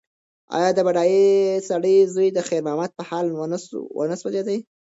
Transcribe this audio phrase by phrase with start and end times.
[0.57, 3.25] ایا د بډایه سړي زړه د خیر محمد په حال
[3.97, 4.49] ونه سوځېد؟